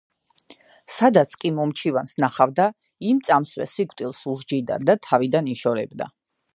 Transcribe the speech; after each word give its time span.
სადაც 0.93 1.35
კი 1.43 1.51
მომჩივანს 1.57 2.15
ნახავდა, 2.25 2.67
იმ 3.11 3.21
წამსვე 3.29 3.71
სიკვდილს 3.77 4.25
უსჯიდა 4.35 4.83
და 4.91 5.01
თავიდან 5.09 5.57
იშორებდა. 5.57 6.15